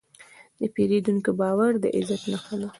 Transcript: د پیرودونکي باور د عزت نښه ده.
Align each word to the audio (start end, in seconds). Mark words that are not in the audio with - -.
د 0.59 0.61
پیرودونکي 0.75 1.31
باور 1.39 1.71
د 1.83 1.85
عزت 1.97 2.21
نښه 2.31 2.55
ده. 2.61 2.67